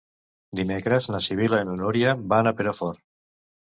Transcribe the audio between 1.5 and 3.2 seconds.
i na Núria van a Perafort.